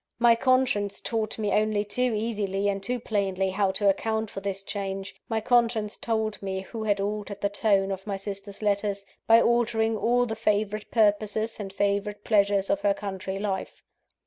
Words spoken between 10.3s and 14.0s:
favourite purposes and favourite pleasures of her country life.